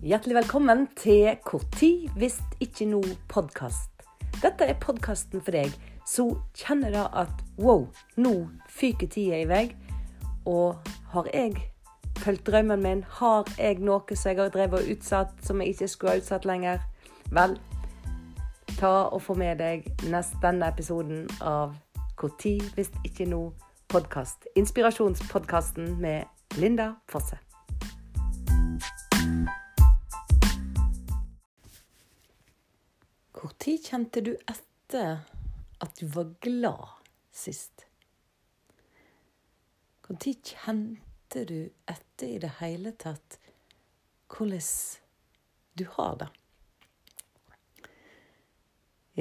Hjertelig 0.00 0.34
velkommen 0.34 0.86
til 0.96 1.34
tid 1.76 2.06
hvis 2.16 2.38
ikke 2.64 2.86
nå 2.88 3.02
podkast. 3.28 3.90
Dette 4.40 4.64
er 4.64 4.78
podkasten 4.80 5.42
for 5.44 5.52
deg 5.52 5.74
som 6.08 6.30
kjenner 6.56 6.94
da 6.94 7.02
at 7.20 7.42
wow, 7.60 7.82
nå 8.16 8.32
fyker 8.72 9.10
tida 9.12 9.42
i 9.42 9.48
vei. 9.50 9.66
Og 10.48 10.80
har 11.12 11.28
jeg 11.34 11.66
fulgt 12.22 12.46
drømmen 12.48 12.80
min? 12.80 13.02
Har 13.18 13.44
jeg 13.58 13.82
noe 13.84 14.16
som 14.16 14.30
jeg 14.32 14.40
har 14.40 14.54
drevet 14.54 14.80
og 14.80 14.94
utsatt, 14.94 15.36
som 15.44 15.60
jeg 15.60 15.74
ikke 15.74 15.90
skulle 15.92 16.16
ha 16.16 16.22
utsatt 16.24 16.48
lenger? 16.48 16.80
Vel, 17.36 17.58
ta 18.78 18.94
og 19.12 19.20
få 19.20 19.36
med 19.36 19.60
deg 19.60 19.84
nest 20.08 20.40
denne 20.40 20.72
episoden 20.72 21.28
av 21.44 21.76
tid 22.40 22.64
hvis 22.72 22.88
ikke 23.04 23.28
nå 23.28 23.50
podkast. 23.92 24.48
Inspirasjonspodkasten 24.56 25.98
med 26.00 26.56
Linda 26.56 26.94
Fosse. 27.12 27.36
Når 33.70 33.84
kjente 33.86 34.20
du 34.26 34.32
etter 34.50 35.20
at 35.84 35.98
du 36.00 36.08
var 36.10 36.32
glad 36.42 36.88
sist? 37.30 37.84
Når 40.08 40.18
kjente 40.48 41.44
du 41.46 41.70
etter 41.86 42.26
i 42.26 42.40
det 42.42 42.50
hele 42.58 42.90
tatt 42.98 43.38
hvordan 44.26 44.66
du 45.78 45.84
har 45.94 46.18
det? 46.18 46.28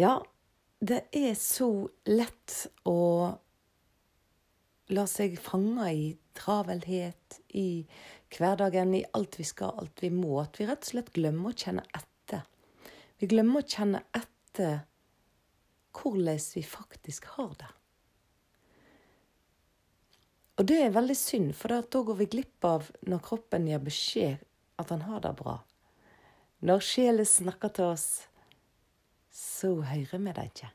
Ja, 0.02 0.16
det 0.82 1.04
er 1.14 1.38
så 1.38 1.70
lett 2.10 2.58
å 2.90 3.00
la 4.98 5.08
seg 5.14 5.38
fange 5.38 5.94
i 5.94 6.14
travelhet, 6.34 7.44
i 7.54 7.86
hverdagen, 8.34 8.98
i 8.98 9.06
alt 9.14 9.38
vi 9.38 9.46
skal, 9.46 9.78
alt 9.78 10.02
vi 10.02 10.10
må, 10.10 10.40
at 10.42 10.58
vi 10.58 10.66
rett 10.66 10.88
og 10.88 10.96
slett 10.96 11.14
glemmer 11.14 11.54
å 11.54 11.60
kjenne 11.68 11.86
etter 11.94 12.10
vi 13.20 13.28
glemmer 13.28 13.60
å 13.60 13.68
kjenne 13.68 14.00
etter 14.16 14.39
hvordan 14.58 16.40
vi 16.56 16.64
faktisk 16.64 17.26
har 17.26 17.54
det. 17.60 17.70
Og 20.60 20.68
det 20.68 20.82
er 20.84 20.92
veldig 20.92 21.16
synd, 21.16 21.54
for 21.56 21.72
da 21.72 22.02
går 22.04 22.18
vi 22.20 22.26
glipp 22.26 22.66
av 22.68 22.90
når 23.08 23.22
kroppen 23.24 23.68
gir 23.68 23.80
beskjed 23.80 24.42
at 24.80 24.90
han 24.92 25.06
har 25.08 25.22
det 25.24 25.36
bra. 25.40 25.60
Når 26.60 26.84
sjelen 26.84 27.26
snakker 27.26 27.72
til 27.72 27.94
oss, 27.94 28.08
så 29.32 29.78
hører 29.80 30.20
vi 30.20 30.34
det 30.36 30.46
ikke. 30.52 30.72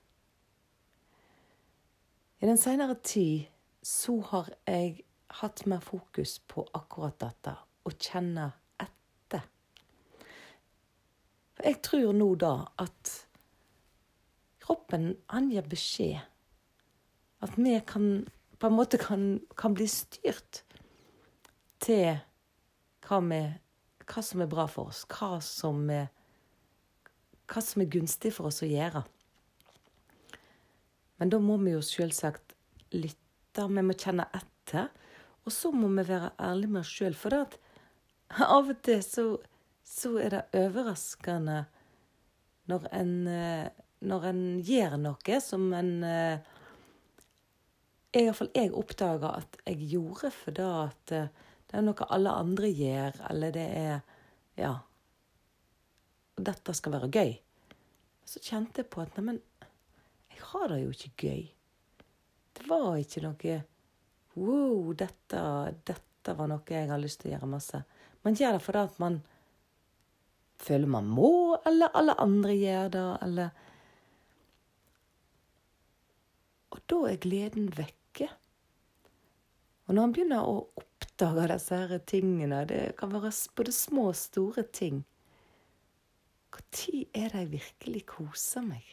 I 2.41 2.49
den 2.49 2.61
seinere 2.61 2.97
tid 3.05 3.51
så 3.85 4.21
har 4.33 4.49
jeg 4.65 5.05
hatt 5.41 5.67
mer 5.69 5.85
fokus 5.85 6.39
på 6.49 6.65
akkurat 6.73 7.19
dette, 7.21 7.57
å 7.85 7.93
kjenne 7.93 8.53
for 11.55 11.71
jeg 11.71 11.81
tror 11.87 12.13
nå 12.17 12.33
da 12.41 12.55
at 12.83 13.13
kroppen 14.65 15.13
angir 15.29 15.67
beskjed. 15.69 16.23
At 17.45 17.59
vi 17.61 17.77
kan 17.87 18.25
på 18.59 18.71
en 18.71 18.77
måte 18.79 18.99
kan, 19.01 19.41
kan 19.61 19.75
bli 19.77 19.87
styrt 19.91 20.63
til 21.85 22.15
hva, 23.05 23.19
vi, 23.29 23.41
hva, 24.09 24.23
som 24.25 24.41
er 24.41 24.49
bra 24.49 24.65
for 24.71 24.89
oss. 24.93 25.03
Hva 25.11 25.37
som 25.45 25.83
er, 25.93 26.07
hva 27.51 27.61
som 27.61 27.85
er 27.85 27.91
gunstig 27.93 28.33
for 28.33 28.49
oss 28.49 28.63
å 28.65 28.71
gjøre. 28.71 29.05
Men 31.21 31.33
da 31.35 31.41
må 31.43 31.59
vi 31.61 31.75
jo 31.75 31.83
selvsagt 31.85 32.57
lytte. 32.97 33.67
Vi 33.69 33.85
må 33.85 33.99
kjenne 34.01 34.31
etter. 34.33 34.89
Og 35.45 35.53
så 35.53 35.69
må 35.75 35.91
vi 35.93 36.07
være 36.09 36.33
ærlige 36.41 36.73
med 36.73 36.87
oss 36.87 36.95
sjøl. 36.95 37.19
For 37.19 37.37
at 37.37 37.59
av 38.41 38.73
og 38.73 38.81
til 38.87 39.05
så 39.05 39.27
så 39.85 40.17
er 40.17 40.33
det 40.33 40.45
overraskende 40.57 41.65
når 42.73 42.87
en, 42.97 43.27
eh, 43.29 43.69
når 44.05 44.29
en 44.31 44.43
gjør 44.65 44.99
noe 45.01 45.41
som 45.43 45.71
en 45.77 45.95
eh, 46.07 46.51
Iallfall 48.15 48.53
jeg 48.55 48.71
oppdager 48.79 49.41
at 49.41 49.57
jeg 49.65 49.89
gjorde 49.91 50.31
for 50.31 50.55
da 50.55 50.69
at 50.85 51.15
eh, 51.17 51.31
det 51.71 51.81
er 51.81 51.87
noe 51.89 52.07
alle 52.15 52.31
andre 52.39 52.69
gjør, 52.71 53.17
eller 53.31 53.55
det 53.55 53.69
er 53.81 54.03
Ja. 54.55 54.75
Dette 56.35 56.75
skal 56.75 56.93
være 56.95 57.09
gøy. 57.11 57.33
Så 58.27 58.41
kjente 58.43 58.83
jeg 58.83 58.91
på 58.91 59.03
at 59.03 59.17
neimen, 59.19 59.41
jeg 60.31 60.41
har 60.51 60.69
det 60.71 60.81
jo 60.85 60.93
ikke 60.95 61.29
gøy. 61.29 61.43
Det 62.55 62.69
var 62.71 62.97
ikke 62.99 63.23
noe 63.25 63.57
Wow, 64.35 64.95
dette, 64.99 65.41
dette 65.87 66.35
var 66.35 66.49
noe 66.51 66.63
jeg 66.67 66.91
har 66.91 66.99
lyst 66.99 67.21
til 67.23 67.31
å 67.31 67.35
gjøre 67.35 67.51
masse. 67.51 67.83
Man 68.27 68.35
gjør 68.39 68.57
det 68.57 68.63
fordi 68.65 68.83
at 68.83 68.97
man 69.03 69.21
føler 70.63 70.91
man 70.91 71.11
må, 71.11 71.55
eller 71.67 71.95
alle 71.95 72.17
andre 72.23 72.57
gjør 72.59 72.91
det, 72.95 73.05
eller 73.27 73.61
Og 76.75 76.81
da 76.95 77.03
er 77.11 77.21
gleden 77.21 77.69
vekke. 77.75 78.31
Og 79.85 79.95
når 79.95 80.07
han 80.07 80.15
begynner 80.17 80.47
å 80.49 80.61
oppdage 80.81 81.49
disse 81.51 81.79
her 81.83 81.99
tingene, 82.09 82.63
det 82.71 82.85
kan 82.99 83.13
være 83.13 83.33
både 83.59 83.75
små 83.75 84.09
og 84.13 84.19
store 84.19 84.65
ting 84.73 85.03
Når 86.55 87.09
er 87.15 87.33
det 87.33 87.41
jeg 87.43 87.51
virkelig 87.51 88.05
koser 88.07 88.63
meg? 88.63 88.85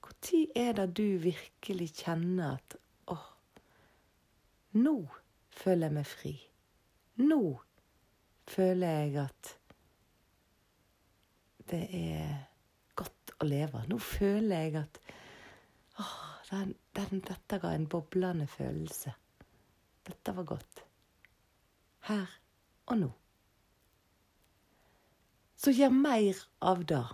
Når 0.00 0.46
er 0.56 0.74
det 0.76 0.86
du 0.96 1.18
virkelig 1.22 1.90
kjenner 2.02 2.58
at 2.58 2.76
åh, 3.12 3.26
nå 4.76 4.96
føler 5.52 5.88
jeg 5.88 5.96
meg 5.96 6.08
fri. 6.08 6.32
Nå 7.20 7.40
føler 8.50 8.96
jeg 9.00 9.16
at 9.22 9.52
det 11.70 11.82
er 11.94 12.34
godt 12.98 13.34
å 13.40 13.48
leve. 13.48 13.84
Nå 13.88 14.00
føler 14.02 14.66
jeg 14.66 14.76
at 14.82 15.00
åh, 16.00 16.12
den, 16.50 16.74
den, 16.96 17.22
dette 17.26 17.58
ga 17.62 17.72
en 17.76 17.86
boblende 17.90 18.46
følelse. 18.50 19.12
Dette 20.06 20.34
var 20.36 20.48
godt. 20.48 20.84
Her 22.08 22.36
og 22.90 22.98
nå. 23.02 23.10
Så 25.60 25.74
gjør 25.76 25.92
mer 25.92 26.40
av 26.64 26.84
det. 26.88 27.04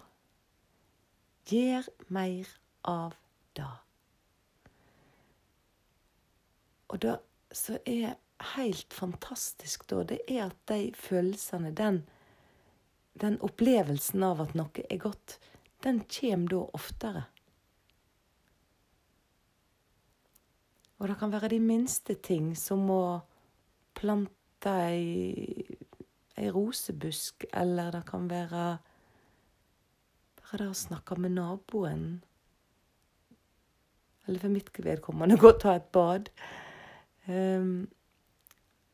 Gjør 1.51 1.89
mer 2.15 2.53
av 2.87 3.17
det. 3.59 3.73
Og 6.87 7.03
det 7.03 7.17
som 7.57 7.81
er 7.83 8.15
helt 8.55 8.95
fantastisk 8.95 9.89
da, 9.91 10.05
det 10.07 10.21
er 10.29 10.47
at 10.47 10.61
de 10.71 10.93
følelsene, 10.95 11.75
den 11.75 12.05
den 13.21 13.39
opplevelsen 13.41 14.25
av 14.27 14.43
at 14.45 14.55
noe 14.59 14.85
er 14.91 15.01
godt, 15.01 15.39
den 15.85 16.03
kommer 16.11 16.53
da 16.53 16.63
oftere. 16.77 17.25
Og 20.99 21.09
det 21.11 21.19
kan 21.21 21.33
være 21.33 21.53
de 21.53 21.61
minste 21.61 22.17
ting, 22.25 22.55
som 22.57 22.87
å 22.91 23.21
plante 23.97 24.73
ei, 24.89 25.65
ei 26.37 26.51
rosebusk, 26.53 27.49
eller 27.53 27.93
det 27.93 28.05
kan 28.09 28.29
være 28.31 28.67
bare 30.47 30.65
det 30.65 30.71
å 30.73 30.79
snakke 30.79 31.17
med 31.21 31.35
naboen. 31.37 32.05
Eller 34.27 34.41
for 34.41 34.55
mitt 34.55 34.71
vedkommende 34.73 35.37
gå 35.43 35.51
og 35.53 35.61
ta 35.61 35.77
et 35.77 35.91
bad. 35.93 36.31
Um, 37.27 37.87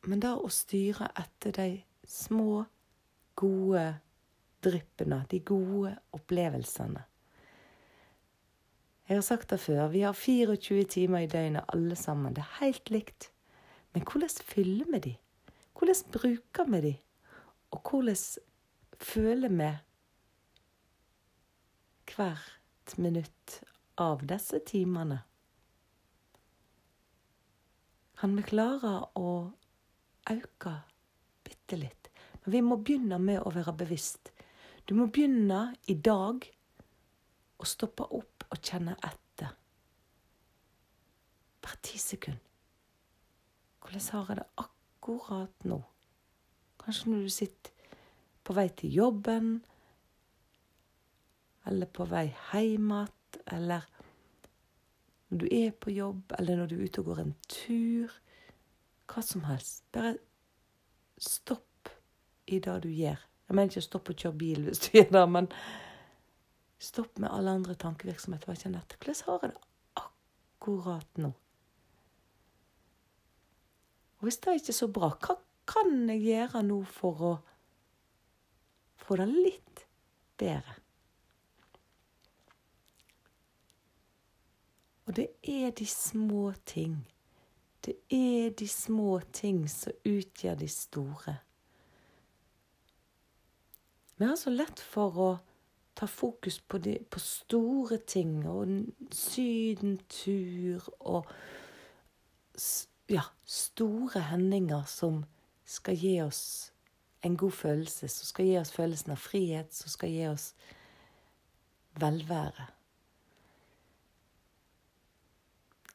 men 0.09 0.19
det 0.19 0.33
å 0.33 0.49
styre 0.51 1.07
etter 1.15 1.55
de 1.55 1.67
små, 2.09 2.65
gode 3.39 3.85
dryppene, 4.63 5.23
de 5.31 5.39
gode 5.45 5.93
opplevelsene. 6.13 7.05
Jeg 9.09 9.17
har 9.17 9.21
sagt 9.21 9.49
det 9.49 9.59
før, 9.59 9.87
vi 9.91 10.01
har 10.01 10.13
24 10.15 10.83
timer 10.83 11.25
i 11.25 11.27
døgnet 11.27 11.65
alle 11.73 11.95
sammen. 11.95 12.35
Det 12.35 12.43
er 12.45 12.59
helt 12.61 12.89
likt. 12.89 13.31
Men 13.93 14.03
hvordan 14.07 14.29
fyller 14.29 14.85
vi 14.91 14.99
de? 14.99 15.15
Hvordan 15.77 15.95
bruker 16.11 16.69
vi 16.71 16.81
de? 16.81 16.93
Og 17.71 17.81
hvordan 17.89 18.15
føler 18.99 19.49
vi 19.49 19.69
hvert 22.15 22.97
minutt 22.97 23.59
av 23.97 24.23
disse 24.29 24.59
timene? 24.65 25.19
Kan 28.19 28.37
vi 28.37 28.47
klare 28.47 28.95
å 29.19 29.51
øke 30.31 30.77
bitte 31.43 31.75
litt? 31.75 32.07
Men 32.43 32.55
vi 32.55 32.61
må 32.63 32.79
begynne 32.79 33.19
med 33.19 33.43
å 33.43 33.51
være 33.51 33.75
bevisst. 33.83 34.31
Du 34.87 34.95
må 34.95 35.09
begynne 35.11 35.73
i 35.91 35.93
dag 35.99 36.47
å 37.59 37.67
stoppe 37.67 38.07
opp 38.15 38.32
og 38.53 38.61
kjenne 38.61 38.95
etter. 39.01 39.53
Hvert 41.63 41.83
ti 41.85 41.99
sekund. 42.01 42.39
Hvordan 43.81 44.07
har 44.11 44.29
jeg 44.29 44.39
det 44.39 44.47
akkurat 44.63 45.67
nå? 45.67 45.79
Kanskje 46.83 47.11
når 47.11 47.25
du 47.25 47.33
sitter 47.33 47.71
på 48.43 48.55
vei 48.55 48.67
til 48.69 48.93
jobben, 48.93 49.53
eller 51.65 51.87
på 51.87 52.05
vei 52.11 52.27
hjem 52.29 52.91
igjen, 52.91 53.19
eller 53.55 53.87
når 55.29 55.39
du 55.41 55.47
er 55.51 55.71
på 55.71 55.91
jobb, 55.91 56.35
eller 56.37 56.59
når 56.59 56.69
du 56.69 56.75
er 56.75 56.83
ute 56.85 57.01
og 57.01 57.09
går 57.09 57.21
en 57.23 57.35
tur. 57.49 58.11
Hva 59.09 59.23
som 59.25 59.43
helst. 59.47 59.83
Bare 59.91 60.15
stopp 61.17 61.89
i 62.47 62.59
det 62.59 62.75
du 62.83 62.89
gjør. 62.91 63.17
Jeg 63.47 63.55
mener 63.55 63.71
ikke 63.71 63.83
stopp 63.83 64.09
og 64.09 64.15
å 64.15 64.21
kjøre 64.23 64.39
bil 64.39 64.67
hvis 64.67 64.83
du 64.85 64.97
gjør 64.97 65.09
det, 65.15 65.23
men 65.33 65.49
stopp 66.83 67.17
med 67.21 67.31
alle 67.31 67.53
andre 67.57 67.75
tankevirksomheter. 67.79 68.49
Hva 68.49 68.59
kjenner 68.59 68.83
etter. 68.83 68.99
Hvordan 68.99 69.23
har 69.27 69.47
jeg 69.47 69.53
det 69.53 70.03
akkurat 70.03 71.23
nå? 71.23 71.31
Og 74.19 74.27
hvis 74.27 74.39
det 74.39 74.51
er 74.51 74.61
ikke 74.61 74.71
er 74.71 74.79
så 74.79 74.87
bra, 74.95 75.09
hva 75.19 75.35
kan 75.67 76.09
jeg 76.11 76.23
gjøre 76.23 76.63
nå 76.67 76.79
for 76.87 77.23
å 77.27 77.33
få 79.03 79.17
det 79.19 79.27
litt 79.31 79.83
bedre? 80.39 80.77
Og 85.03 85.17
det 85.17 85.27
er 85.43 85.73
de 85.75 85.85
små 85.87 86.53
ting. 86.65 87.01
Det 87.83 87.97
er 88.07 88.53
de 88.55 88.67
små 88.71 89.17
ting 89.35 89.65
som 89.67 89.91
utgjør 90.07 90.55
de 90.61 90.69
store. 90.71 91.35
Vi 94.15 94.25
har 94.29 94.37
så 94.39 94.53
lett 94.53 94.79
for 94.79 95.19
å 95.19 95.31
ta 95.95 96.07
fokus 96.07 96.59
på, 96.59 96.77
de, 96.77 96.97
på 97.09 97.19
store 97.19 97.97
ting 98.07 98.47
og 98.49 98.67
sydentur 99.11 100.87
og 100.99 101.29
ja, 103.09 103.23
store 103.45 104.23
hendinger 104.29 104.85
som 104.89 105.23
skal 105.65 105.97
gi 105.97 106.15
oss 106.23 106.71
en 107.23 107.37
god 107.37 107.51
følelse, 107.51 108.07
som 108.07 108.27
skal 108.27 108.45
gi 108.45 108.55
oss 108.59 108.73
følelsen 108.75 109.13
av 109.15 109.21
frihet, 109.21 109.73
som 109.73 109.89
skal 109.89 110.11
gi 110.11 110.25
oss 110.27 110.49
velvære. 111.99 112.65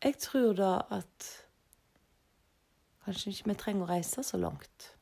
Jeg 0.04 0.14
tror 0.22 0.52
da 0.54 0.72
at 0.94 1.26
kanskje 3.04 3.32
ikke 3.32 3.50
vi 3.50 3.58
trenger 3.58 3.84
å 3.84 3.90
reise 3.90 4.22
så 4.22 4.38
langt. 4.38 4.92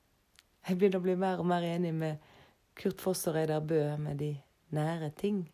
Jeg 0.66 0.78
begynner 0.78 0.98
å 0.98 1.04
bli 1.04 1.14
mer 1.20 1.42
og 1.42 1.46
mer 1.46 1.62
enig 1.62 1.92
med 1.94 2.32
Kurt 2.76 3.00
Foss 3.00 3.26
og 3.28 3.36
Reidar 3.36 3.60
Bø 3.60 3.82
med 4.00 4.18
de 4.18 4.32
nære 4.74 5.10
ting. 5.18 5.44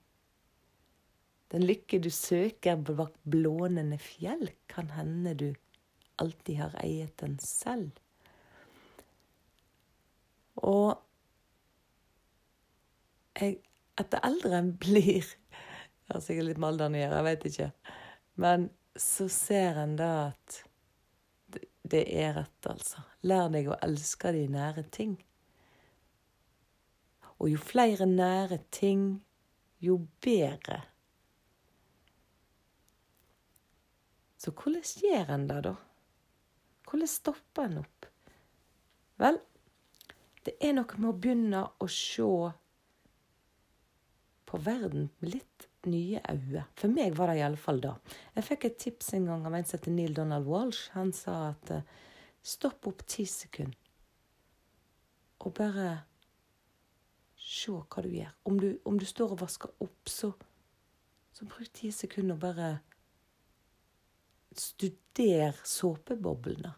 Den 1.53 1.67
lykke 1.69 2.01
du 2.01 2.09
søker 2.11 2.81
bak 2.81 3.13
blånende 3.29 3.99
fjell, 4.01 4.51
kan 4.69 4.91
hende 4.97 5.35
du 5.35 5.49
alltid 6.23 6.57
har 6.57 6.77
eiet 6.81 7.13
den 7.21 7.39
selv. 7.43 7.91
Og 10.57 10.97
jeg, 13.41 13.59
etter 14.01 14.25
eldre 14.25 14.59
en 14.59 14.75
blir 14.77 15.25
Det 16.03 16.17
har 16.19 16.21
sikkert 16.25 16.49
litt 16.51 16.59
med 16.61 16.69
alderen 16.69 16.97
å 16.97 17.01
gjøre, 17.01 17.19
jeg 17.19 17.27
vet 17.29 17.45
ikke. 17.49 17.67
Men 18.43 18.65
så 19.01 19.29
ser 19.33 19.79
en 19.81 19.95
da 19.97 20.11
at 20.27 20.59
det 21.93 22.03
er 22.21 22.35
rett, 22.37 22.67
altså. 22.69 23.01
Lær 23.27 23.49
deg 23.53 23.71
å 23.71 23.79
elske 23.85 24.33
de 24.35 24.43
nære 24.53 24.85
ting. 24.93 25.15
Og 27.43 27.51
jo 27.51 27.59
flere 27.59 28.07
nære 28.07 28.61
ting, 28.71 29.25
jo 29.83 29.99
bedre. 30.23 30.79
Så 34.39 34.55
hvordan 34.55 34.83
gjør 35.03 35.35
en 35.35 35.49
det, 35.51 35.59
da? 35.67 35.75
Hvordan 36.87 37.11
stopper 37.11 37.67
en 37.67 37.81
opp? 37.83 38.07
Vel, 39.19 39.39
det 40.47 40.55
er 40.63 40.75
noe 40.75 40.99
med 40.99 41.11
å 41.11 41.19
begynne 41.19 41.63
å 41.83 41.89
se 41.91 42.31
på 44.51 44.61
verden 44.63 45.11
med 45.19 45.35
litt 45.37 45.69
nye 45.91 46.23
øyne. 46.29 46.65
For 46.79 46.95
meg 46.95 47.15
var 47.19 47.31
det 47.31 47.41
iallfall 47.41 47.83
da. 47.83 47.97
Jeg 48.37 48.47
fikk 48.51 48.67
et 48.69 48.81
tips 48.83 49.13
en 49.19 49.29
gang 49.31 49.47
av 49.49 49.55
en 49.57 49.67
som 49.67 49.79
heter 49.79 49.95
Neil 49.95 50.15
Donald 50.15 50.47
Walsh. 50.51 50.91
Han 50.97 51.15
sa 51.17 51.37
at 51.53 51.75
uh, 51.75 51.83
stopp 52.43 52.87
opp 52.91 53.07
ti 53.07 53.27
sekunder. 53.27 53.79
Og 55.43 55.55
bare 55.59 55.89
se 57.43 57.75
hva 57.75 58.03
du 58.05 58.11
gjør. 58.13 58.33
Om 58.49 58.61
du, 58.61 58.69
om 58.89 58.99
du 58.99 59.07
står 59.07 59.35
og 59.35 59.43
vasker 59.43 59.73
opp, 59.83 60.09
så, 60.09 60.33
så 61.35 61.49
bruk 61.49 61.73
ti 61.75 61.91
sekunder 61.95 62.37
og 62.37 62.45
bare 62.45 62.71
studer 64.57 65.59
såpeboblene. 65.67 66.73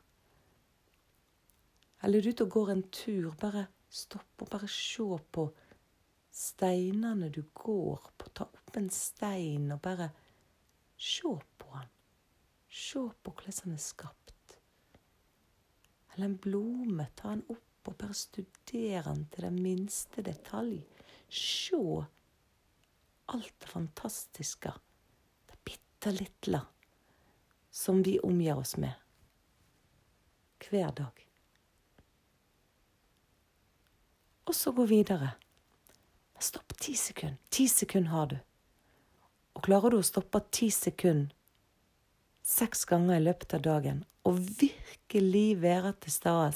Eller 2.05 2.20
du 2.20 2.28
er 2.28 2.34
ute 2.37 2.44
og 2.44 2.52
går 2.52 2.72
en 2.75 2.82
tur. 2.93 3.31
Bare 3.40 3.66
stopp 3.88 4.44
og 4.44 4.50
bare 4.52 4.69
se 4.69 5.06
på 5.32 5.46
steinene 6.34 7.31
du 7.32 7.43
går 7.55 8.10
på. 8.19 8.31
Ta 8.34 8.49
opp 8.49 8.76
en 8.76 8.90
stein 8.93 9.70
og 9.72 9.81
bare 9.84 10.10
se 10.96 11.32
på 11.58 11.70
han. 11.72 11.88
Se 12.69 13.00
på 13.22 13.32
hvordan 13.32 13.60
han 13.64 13.76
er 13.76 13.82
skapt. 13.82 14.58
Eller 16.14 16.28
en 16.28 16.38
blome. 16.38 17.08
Ta 17.17 17.32
den 17.32 17.46
opp 17.49 17.62
og 17.88 17.96
bare 18.00 18.16
studere 18.16 19.02
den 19.06 19.25
til 19.32 19.46
den 19.46 19.60
minste 19.62 20.22
detalj. 20.25 20.81
Se 21.28 21.81
alt 23.32 23.54
det 23.60 23.69
fantastiske, 23.69 24.72
det 25.50 25.58
bitte 25.64 26.12
lille, 26.12 26.60
som 27.70 28.02
vi 28.04 28.19
omgir 28.20 28.60
oss 28.60 28.76
med 28.76 28.92
hver 30.64 30.92
dag. 30.96 31.25
Og 34.44 34.54
så 34.54 34.72
gå 34.72 34.84
videre. 34.88 35.34
Men 36.32 36.42
stopp 36.42 36.72
ti 36.81 36.96
sekunder. 36.96 37.38
Ti 37.48 37.69
sekunder 37.69 38.10
har 38.10 38.26
du. 38.32 38.36
Og 39.54 39.64
klarer 39.64 39.92
du 39.92 40.00
å 40.00 40.06
stoppe 40.06 40.40
ti 40.50 40.70
sekunder 40.72 41.32
seks 42.44 42.84
ganger 42.84 43.16
i 43.16 43.25
løpet 43.25 43.54
av 43.56 43.62
dagen 43.64 44.02
og 44.28 44.40
virkelig 44.60 45.46
være 45.62 45.94
til 46.04 46.12
stede 46.12 46.50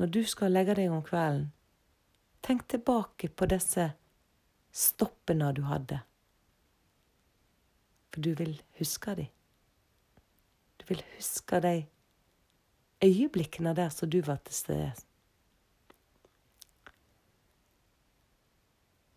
når 0.00 0.08
du 0.08 0.22
skal 0.24 0.54
legge 0.54 0.72
deg 0.78 0.88
om 0.88 1.02
kvelden, 1.04 1.50
tenk 2.40 2.62
tilbake 2.72 3.28
på 3.36 3.46
disse 3.52 3.90
stoppene 4.72 5.50
du 5.52 5.66
hadde. 5.68 5.98
For 8.08 8.24
du 8.24 8.30
vil 8.38 8.54
huske 8.78 9.12
dem. 9.18 9.28
Du 10.80 10.86
vil 10.88 11.02
huske 11.18 11.60
de 11.60 11.74
øyeblikkene 13.04 13.74
der 13.76 13.92
som 13.92 14.08
du 14.08 14.22
var 14.24 14.40
til 14.46 14.56
stede. 14.56 14.94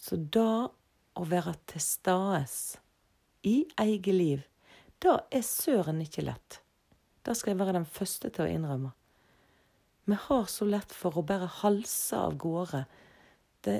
Så 0.03 0.19
da 0.19 0.68
å 0.68 1.24
være 1.31 1.53
til 1.71 1.86
stede 1.86 2.44
i 3.47 3.56
eget 3.79 4.12
liv, 4.12 4.44
da 5.00 5.21
er 5.31 5.47
søren 5.47 6.03
ikke 6.03 6.27
lett. 6.27 6.60
Det 7.24 7.38
skal 7.39 7.53
jeg 7.53 7.62
være 7.63 7.77
den 7.79 7.88
første 7.88 8.34
til 8.36 8.43
å 8.43 8.51
innrømme. 8.51 8.91
Vi 10.05 10.17
har 10.19 10.45
så 10.51 10.67
lett 10.67 10.91
for 10.91 11.17
å 11.17 11.24
bare 11.25 11.48
halse 11.62 12.17
av 12.19 12.36
gårde. 12.38 12.83
Det, 13.63 13.77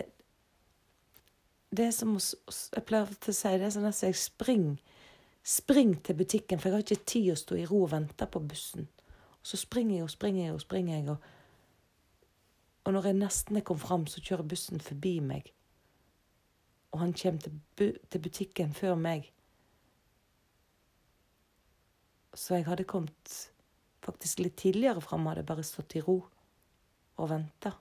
det 1.76 1.88
er 1.90 1.96
som 1.96 2.16
å 2.16 2.22
Jeg 2.22 2.86
pleier 2.88 3.16
til 3.20 3.34
å 3.34 3.38
si 3.38 3.56
det 3.60 3.68
er 3.68 3.74
sånn 3.76 3.90
at 3.90 4.04
jeg 4.06 4.20
springer 4.20 5.00
spring 5.44 5.98
til 6.00 6.16
butikken, 6.16 6.60
for 6.60 6.70
jeg 6.70 6.78
har 6.78 6.86
ikke 6.86 7.10
tid 7.12 7.34
å 7.34 7.36
stå 7.36 7.58
i 7.60 7.66
ro 7.68 7.82
og 7.84 7.92
vente 7.92 8.28
på 8.32 8.40
bussen. 8.40 8.88
Og 9.42 9.50
så 9.50 9.60
springer 9.60 9.98
jeg 9.98 10.06
og 10.06 10.14
springer 10.14 10.46
jeg 10.46 10.54
og 10.56 10.62
springer 10.64 10.96
jeg, 10.96 11.10
og, 11.12 11.26
og 12.88 12.96
når 12.96 13.10
jeg 13.10 13.20
nesten 13.20 13.60
er 13.60 13.66
kommet 13.68 13.84
fram, 13.84 14.08
så 14.08 14.24
kjører 14.24 14.48
bussen 14.48 14.80
forbi 14.80 15.18
meg 15.20 15.52
og 16.94 17.00
han 17.00 17.14
kommer 17.14 17.42
til, 17.42 17.60
bu 17.78 17.92
til 18.10 18.22
butikken 18.22 18.74
før 18.74 18.96
meg. 18.96 19.32
Så 22.34 22.56
jeg 22.56 22.66
hadde 22.66 22.84
kommet 22.84 23.53
faktisk 24.04 24.44
litt 24.44 24.58
tidligere 24.60 25.02
fram, 25.04 25.28
hadde 25.30 25.46
bare 25.48 25.66
stått 25.66 25.98
i 25.98 26.04
ro 26.04 26.20
og 27.20 27.30
venta. 27.30 27.74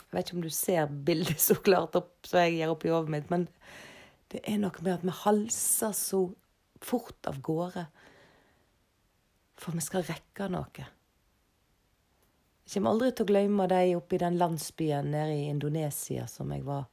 Jeg 0.00 0.16
vet 0.16 0.26
ikke 0.26 0.36
om 0.40 0.44
du 0.44 0.52
ser 0.54 0.94
bildet 1.06 1.40
så 1.40 1.56
klart 1.62 1.96
opp 1.98 2.26
som 2.26 2.42
jeg 2.42 2.58
gjør 2.58 2.74
oppi 2.74 2.92
hodet 2.92 3.14
mitt, 3.14 3.32
men 3.32 3.46
det 4.30 4.42
er 4.46 4.60
noe 4.62 4.84
med 4.84 4.96
at 4.96 5.06
vi 5.06 5.16
halser 5.24 5.94
så 5.96 6.24
fort 6.82 7.26
av 7.30 7.40
gårde. 7.44 7.86
For 9.60 9.76
vi 9.76 9.84
skal 9.84 10.06
rekke 10.06 10.48
noe. 10.50 10.86
Jeg 12.70 12.76
kommer 12.76 12.94
aldri 12.94 13.10
til 13.12 13.26
å 13.26 13.30
glemme 13.32 13.66
de 13.70 13.96
oppe 13.98 14.16
i 14.16 14.22
den 14.22 14.38
landsbyen 14.38 15.10
nede 15.10 15.34
i 15.34 15.48
Indonesia 15.50 16.28
som 16.30 16.52
jeg 16.54 16.62
var 16.66 16.86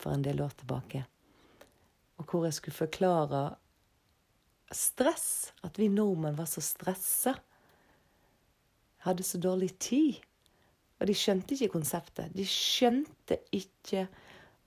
for 0.00 0.12
en 0.12 0.24
del 0.24 0.42
år 0.44 0.52
tilbake. 0.60 1.02
Og 2.20 2.28
hvor 2.28 2.44
jeg 2.44 2.56
skulle 2.58 2.76
forklare 2.76 3.42
stress. 4.72 5.52
At 5.66 5.78
vi 5.78 5.88
nordmenn 5.92 6.38
var 6.38 6.48
så 6.50 6.62
stressa. 6.64 7.34
Hadde 9.06 9.26
så 9.26 9.40
dårlig 9.40 9.72
tid. 9.78 10.20
Og 11.00 11.08
de 11.08 11.16
skjønte 11.16 11.56
ikke 11.56 11.74
konseptet. 11.78 12.32
De 12.36 12.44
skjønte 12.46 13.40
ikke 13.56 14.08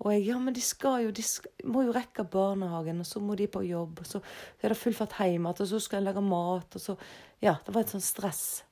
Og 0.04 0.10
jeg 0.12 0.24
ja, 0.26 0.38
men 0.42 0.56
de 0.56 0.62
skal 0.62 1.04
jo 1.06 1.12
De 1.16 1.24
skal, 1.24 1.52
må 1.70 1.84
jo 1.86 1.94
rekke 1.96 2.26
barnehagen, 2.28 3.00
og 3.00 3.06
så 3.08 3.22
må 3.24 3.38
de 3.40 3.46
på 3.48 3.62
jobb, 3.64 4.00
og 4.02 4.08
så 4.10 4.20
er 4.60 4.74
det 4.74 4.78
full 4.78 4.96
fart 4.98 5.14
hjem 5.22 5.46
igjen, 5.46 5.62
og 5.62 5.68
så 5.70 5.80
skal 5.80 6.02
jeg 6.02 6.08
lage 6.08 6.24
mat, 6.26 6.76
og 6.76 6.82
så 6.82 6.96
Ja, 7.40 7.54
det 7.66 7.76
var 7.76 7.86
et 7.86 7.94
sånt 7.94 8.04
stress. 8.04 8.64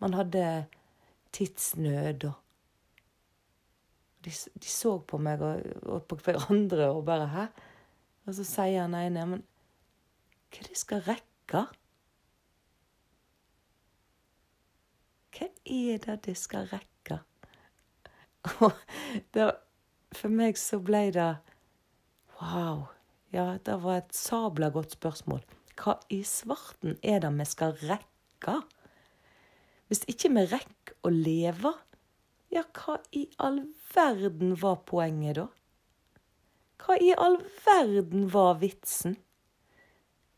Man 0.00 0.14
hadde 0.14 0.64
tidsnød 1.32 2.24
og 2.24 2.42
de, 4.24 4.30
de, 4.30 4.68
så 4.68 4.96
på 4.98 5.18
meg 5.18 5.40
og, 5.42 5.62
og, 5.82 6.02
på 6.06 6.16
hverandre 6.24 6.90
og 6.90 7.04
bare 7.04 7.26
'hæ?' 7.26 7.46
Og 8.26 8.34
så 8.34 8.44
sier 8.44 8.80
han 8.86 8.94
ene 8.94 9.26
'men 9.26 9.42
hva 10.52 10.68
det 10.68 10.78
skal 10.78 11.04
rekke?' 11.08 11.66
Hva 15.32 15.48
er 15.64 16.02
det 16.04 16.18
de 16.26 16.34
skal 16.36 16.68
rekke? 16.70 17.18
Det, 19.34 19.46
for 20.12 20.28
meg 20.28 20.58
så 20.60 20.78
ble 20.82 21.06
det 21.14 21.30
Wow. 22.42 22.88
Ja, 23.32 23.56
det 23.64 23.78
var 23.80 24.00
et 24.00 24.14
sabla 24.14 24.68
godt 24.74 24.96
spørsmål. 24.96 25.40
Hva 25.78 25.94
i 26.12 26.20
svarten 26.26 26.98
er 27.02 27.22
det 27.22 27.30
vi 27.38 27.46
skal 27.48 27.76
rekke? 27.80 28.58
Hvis 29.88 30.02
ikke 30.10 30.30
vi 30.34 30.44
rekker 30.50 30.96
å 31.06 31.12
leve, 31.12 31.72
ja, 32.52 32.64
hva 32.76 32.98
i 33.16 33.24
all 33.40 33.62
verden 33.94 34.56
var 34.60 34.82
poenget 34.88 35.38
da? 35.38 35.46
Hva 36.82 36.98
i 37.00 37.12
all 37.16 37.38
verden 37.64 38.26
var 38.34 38.58
vitsen? 38.60 39.16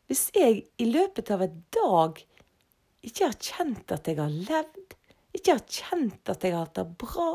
Hvis 0.09 0.29
jeg 0.35 0.63
i 0.77 0.87
løpet 0.89 1.31
av 1.33 1.43
en 1.45 1.57
dag 1.73 2.21
ikke 3.05 3.29
har 3.29 3.37
kjent 3.41 3.93
at 3.93 4.07
jeg 4.09 4.19
har 4.19 4.33
levd, 4.33 4.95
ikke 5.35 5.57
har 5.57 5.65
kjent 5.65 6.31
at 6.31 6.45
jeg 6.45 6.55
har 6.55 6.67
hatt 6.67 6.79
det 6.79 6.87
bra 7.01 7.29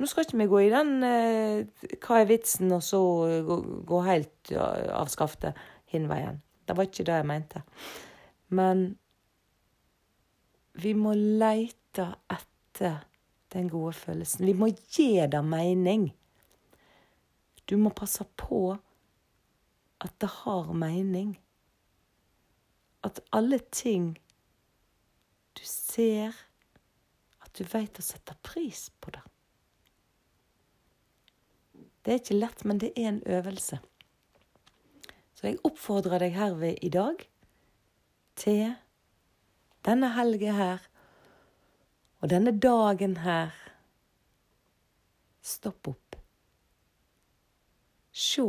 Nå 0.00 0.08
skal 0.10 0.24
ikke 0.24 0.38
vi 0.40 0.46
gå 0.50 0.60
i 0.64 0.70
den 0.72 1.04
eh, 1.06 1.84
hva 2.02 2.16
er 2.18 2.26
vitsen, 2.26 2.72
og 2.74 2.80
så 2.82 2.98
gå, 3.46 3.58
gå 3.86 4.00
helt 4.02 4.50
av 4.56 5.06
skaftet 5.12 5.60
hin 5.92 6.08
veien. 6.10 6.40
Det 6.66 6.74
var 6.74 6.88
ikke 6.88 7.04
det 7.06 7.20
jeg 7.20 7.28
mente. 7.28 7.62
Men 8.50 8.82
vi 10.82 10.94
må 10.98 11.12
leite 11.14 12.08
etter 12.32 13.04
den 13.54 13.68
gode 13.70 13.92
følelsen. 13.94 14.46
Vi 14.48 14.56
må 14.58 14.72
gi 14.72 15.20
det 15.28 15.44
mening. 15.44 16.08
Du 17.68 17.76
må 17.78 17.92
passe 17.94 18.24
på 18.40 18.72
at 20.02 20.14
det 20.20 20.30
har 20.42 20.72
mening. 20.74 21.36
At 23.02 23.20
alle 23.30 23.58
ting 23.70 24.14
du 25.52 25.62
ser, 25.64 26.34
at 27.42 27.54
du 27.54 27.64
veit 27.68 27.98
å 27.98 28.04
sette 28.04 28.34
pris 28.42 28.88
på 29.00 29.12
det. 29.14 29.22
Det 32.02 32.12
er 32.12 32.22
ikke 32.22 32.38
lett, 32.38 32.64
men 32.66 32.80
det 32.82 32.92
er 32.96 33.12
en 33.12 33.22
øvelse. 33.30 33.78
Så 35.34 35.50
jeg 35.50 35.60
oppfordrer 35.66 36.22
deg 36.22 36.34
herved 36.34 36.82
i 36.82 36.90
dag 36.90 37.22
til 38.38 38.72
denne 39.86 40.10
helga 40.16 40.54
her 40.56 40.88
og 42.22 42.30
denne 42.30 42.54
dagen 42.54 43.18
her 43.22 43.54
Stopp 45.42 45.88
opp. 45.90 46.16
Se 48.14 48.44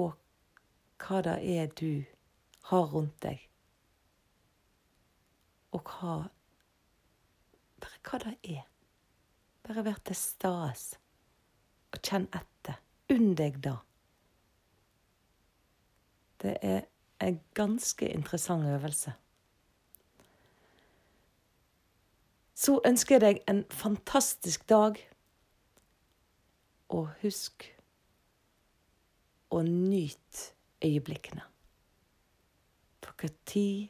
hva 1.03 1.21
det 1.25 1.37
er 1.55 1.71
du 1.79 2.03
har 2.69 2.85
rundt 2.93 3.17
deg. 3.23 3.41
Og 5.73 5.81
hva 5.83 6.21
Bare 7.83 7.99
hva 8.07 8.19
det 8.23 8.37
er. 8.47 8.61
Bare 9.67 9.83
vær 9.83 9.97
til 10.07 10.15
stede 10.15 10.99
og 11.91 11.99
kjenn 11.99 12.29
etter. 12.31 12.79
Unn 13.11 13.33
deg 13.35 13.59
da. 13.65 13.73
Det 16.39 16.55
er 16.61 16.85
en 17.23 17.41
ganske 17.53 18.07
interessant 18.07 18.65
øvelse. 18.67 19.13
Så 22.55 22.79
ønsker 22.87 23.15
jeg 23.15 23.21
deg 23.21 23.41
en 23.51 23.63
fantastisk 23.69 24.63
dag, 24.69 24.99
og 26.87 27.09
husk 27.23 27.65
å 29.51 29.63
nyte 29.67 30.53
øyeblikkene. 30.83 31.41
For 33.03 33.13
når 33.23 33.89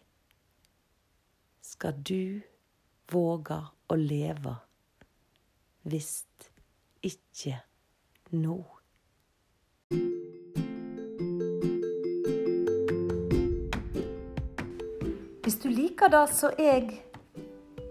skal 1.62 1.94
du 2.10 2.42
våge 3.12 3.58
å 3.90 3.96
leve 3.96 4.56
hvis 5.84 6.24
ikke 7.04 7.58
nå? 8.32 8.60
Hvis 15.44 15.60
du 15.60 15.68
liker 15.70 16.08
det 16.14 16.24
som 16.32 16.56
jeg 16.60 17.02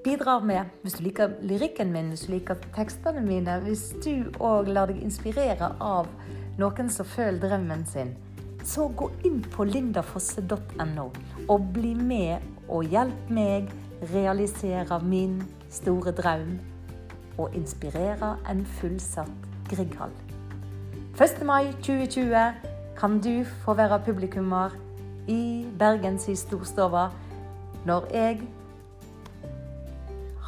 bidrar 0.05 0.41
med, 0.41 0.71
hvis 0.83 0.97
du 0.99 1.05
liker 1.05 1.37
lyrikken 1.45 1.93
min, 1.93 2.09
hvis 2.09 2.27
du 2.27 2.33
liker 2.33 2.59
tekstene 2.75 3.21
mine, 3.23 3.59
hvis 3.67 3.91
du 4.05 4.33
òg 4.41 4.73
lar 4.73 4.89
deg 4.91 5.03
inspirere 5.05 5.75
av 5.81 6.09
noen 6.59 6.91
som 6.91 7.07
føler 7.07 7.43
drømmen 7.45 7.85
sin, 7.87 8.17
så 8.65 8.89
gå 8.97 9.11
inn 9.27 9.41
på 9.53 9.65
lindafosse.no 9.65 11.07
og 11.49 11.69
bli 11.75 11.95
med 11.99 12.43
og 12.69 12.89
hjelp 12.91 13.31
meg 13.31 13.71
realisere 14.13 14.99
min 15.05 15.41
store 15.71 16.13
drøm 16.13 16.59
og 17.39 17.55
inspirere 17.57 18.37
en 18.51 18.65
fullsatt 18.79 19.49
Grieghall. 19.71 20.13
1. 21.17 21.45
mai 21.47 21.73
2020 21.73 22.37
kan 22.99 23.21
du 23.21 23.45
få 23.65 23.75
være 23.75 24.03
publikummer 24.05 24.75
i 25.29 25.67
Bergens 25.79 26.29
storstova 26.39 27.09
når 27.87 28.07
jeg 28.15 28.43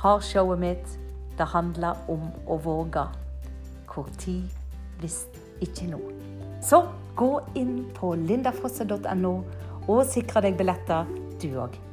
har 0.04 0.20
showet 0.20 0.58
mitt. 0.58 0.98
Det 1.38 1.46
handler 1.50 1.96
om 2.08 2.28
å 2.46 2.58
våge. 2.62 3.06
Hvor 3.90 4.06
tid 4.18 4.44
hvis 5.00 5.24
ikke 5.60 5.88
nå. 5.90 6.00
Så 6.62 6.84
gå 7.16 7.30
inn 7.60 7.76
på 7.96 8.14
lindafrosse.no 8.26 9.34
og 9.84 10.04
sikre 10.08 10.46
deg 10.46 10.56
billetter, 10.58 11.10
du 11.42 11.50
òg. 11.60 11.83